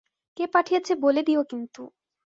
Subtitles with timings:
[0.37, 1.81] কে পাঠিয়েছে বলে দিও কিন্তু।